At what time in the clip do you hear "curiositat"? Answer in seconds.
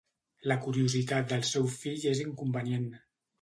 0.67-1.29